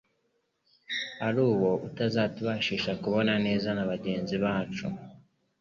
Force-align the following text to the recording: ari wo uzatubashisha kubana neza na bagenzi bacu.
ari 1.27 1.41
wo 1.61 1.71
uzatubashisha 2.05 2.91
kubana 3.01 3.33
neza 3.45 3.67
na 3.75 3.83
bagenzi 3.91 4.35
bacu. 4.43 4.85